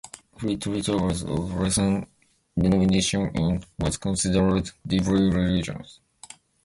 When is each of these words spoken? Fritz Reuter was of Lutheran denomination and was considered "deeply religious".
Fritz 0.35 0.65
Reuter 0.65 0.97
was 0.97 1.21
of 1.21 1.53
Lutheran 1.53 2.07
denomination 2.57 3.29
and 3.35 3.63
was 3.77 3.97
considered 3.97 4.71
"deeply 4.87 5.29
religious". 5.29 5.99